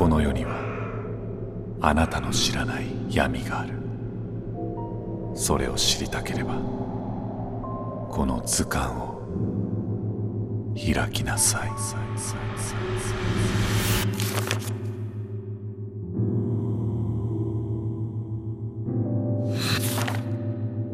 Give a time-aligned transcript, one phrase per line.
[0.00, 0.56] この世には
[1.82, 3.74] あなたの知らない闇がある。
[5.34, 6.54] それを知りたければ
[8.08, 9.20] この図鑑を
[10.74, 11.70] 開きなさい。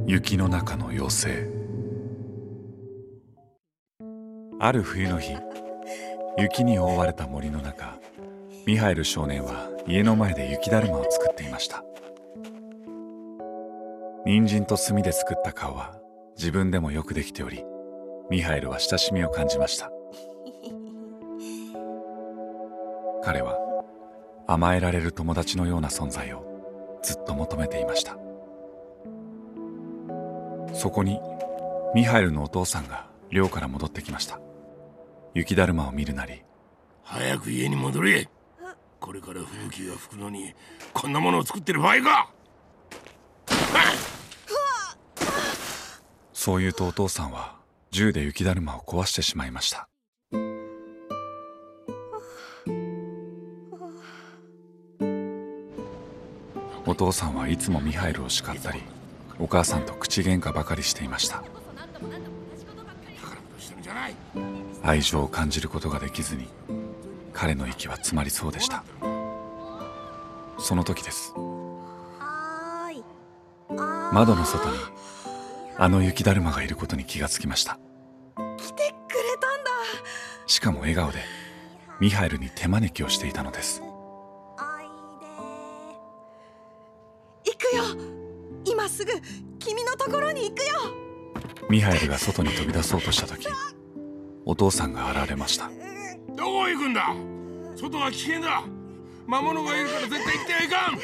[0.09, 1.49] 雪の中の妖精。
[4.59, 5.37] ある冬の日
[6.39, 8.01] 雪に覆われた森の中
[8.67, 11.85] ミハイル少年は家の前で雪だるまを作っていました。
[14.25, 15.97] 人参と炭で作った顔は
[16.37, 17.65] 自分でもよくできており
[18.29, 19.93] ミハイルは親しみを感じました。
[23.23, 23.57] 彼は
[24.49, 26.45] 甘えられる友達のような存在を
[27.05, 28.19] ずっと求めていました。
[30.75, 31.21] そこに
[31.95, 34.41] ミハイルのお父さんが寮から戻ってきました。
[35.35, 36.43] 雪だるまを見るなり
[37.05, 38.29] 早く家に戻れ。
[38.99, 40.53] これから吹雪が吹くのに
[40.93, 42.31] こんなものを作ってる場合か！
[46.33, 47.57] そう言うとお父さんは
[47.91, 49.89] 銃で雪だるまを壊してしまいました。
[56.89, 58.81] お父さんはいつもミハイルを叱ったり
[59.41, 61.43] お母さんと口喧嘩ばかりしていました。
[64.85, 66.47] 愛情を感じることができずに
[67.37, 68.83] 彼の息は詰まりそうでした。
[70.59, 71.35] その時です。
[74.11, 74.77] 窓の外に
[75.77, 77.79] あの雪だるまがいることに気がつきました。
[78.57, 79.71] 来てくれたんだ。
[80.47, 81.19] しかも笑顔で
[82.01, 83.83] ミハイルに手招きをしていたのです。
[87.45, 87.85] 行くよ。
[88.65, 89.13] 今すぐ
[89.59, 90.65] 君のところに行くよ。
[91.69, 93.47] ミハイルが外に飛び出そうとした時
[94.47, 95.71] お父さんが現れました
[96.37, 97.15] どこ行くんだ？
[97.77, 98.63] 外は危険だ。
[99.27, 100.99] 魔物がいるから絶対行ってはいかん。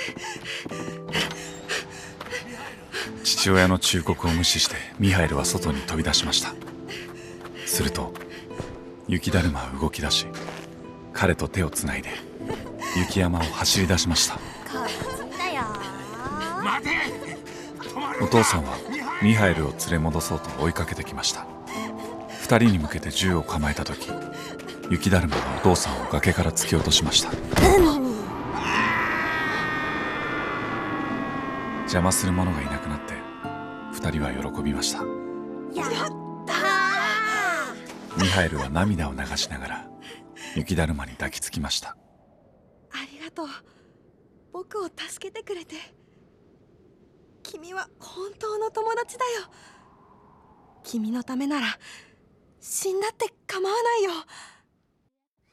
[3.24, 6.54] 父親の忠告を無視してミハイルは外に飛び出しました。
[7.66, 8.12] すると
[9.08, 10.26] 雪だるまは動き出し
[11.12, 12.10] 彼と手をつないで
[12.96, 14.38] 雪山を走り出しました。
[18.20, 18.76] お父さんは
[19.22, 21.46] ミハイルを連れ戻そうと追いかけてきました。
[22.40, 24.10] 二人に向けて銃を構えた時
[24.92, 27.32] 雪だるまがお父さんを崖から突き落としました。
[31.84, 33.14] 邪魔する者がいなくなって
[33.92, 34.98] 二人は喜びました。
[34.98, 35.06] やっ
[36.46, 39.88] たミハイルは涙を流しながら
[40.56, 41.96] 雪だるまに抱きつきました。
[42.90, 43.46] ありがとう。
[44.52, 45.76] 僕を助けてくれて。
[47.42, 49.30] 君は本当の友達だよ。
[50.84, 51.78] 君のためなら
[52.60, 54.10] 死んだって構わないよ。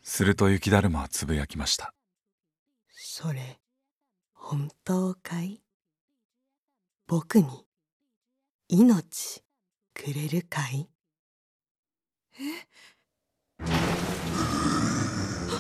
[0.04, 1.94] すると雪だるまはつぶやきました。
[2.92, 3.60] それ
[4.34, 5.62] 本当かい？
[7.08, 7.66] 僕に
[8.68, 9.44] 命
[9.94, 10.90] くれるかい？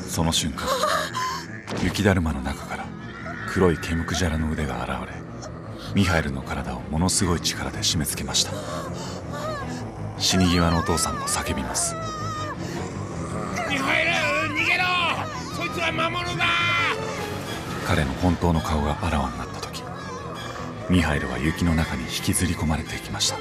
[0.08, 0.68] その瞬間
[1.84, 2.86] 雪だるまの中から
[3.50, 5.20] 黒い毛むくじゃらの腕が現れ
[5.94, 8.52] ミハイルの体をものすごい力で締め付けました
[10.18, 11.96] 死に際のお父さんも叫びます
[13.70, 14.12] ミハイル
[14.56, 14.84] 逃げろ
[15.56, 16.46] そつは魔物だ
[17.86, 19.84] 彼の本当の顔があらわになった時
[20.90, 23.38] ミハイルは雪の中に引きずり込まれていきました。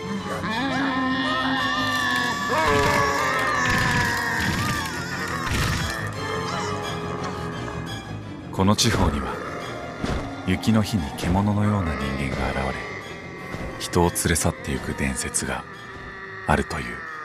[8.52, 9.34] この地方には
[10.48, 12.80] 雪の日に獣のような人間が現れ
[13.78, 15.64] 人を連れ去ってゆく伝説が
[16.48, 17.17] あるという。